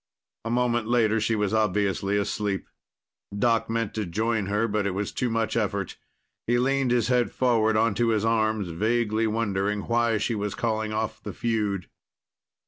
A 0.43 0.49
moment 0.49 0.87
later 0.87 1.21
she 1.21 1.35
was 1.35 1.53
obviously 1.53 2.17
asleep. 2.17 2.67
Doc 3.37 3.69
meant 3.69 3.93
to 3.93 4.03
join 4.07 4.47
her, 4.47 4.67
but 4.67 4.87
it 4.87 4.95
was 4.95 5.11
too 5.11 5.29
much 5.29 5.55
effort. 5.55 5.95
He 6.47 6.57
leaned 6.57 6.89
his 6.89 7.09
head 7.09 7.31
forward 7.31 7.77
onto 7.77 8.07
his 8.07 8.25
arms, 8.25 8.69
vaguely 8.69 9.27
wondering 9.27 9.81
why 9.81 10.17
she 10.17 10.33
was 10.33 10.55
calling 10.55 10.91
off 10.91 11.21
the 11.21 11.33
feud. 11.33 11.85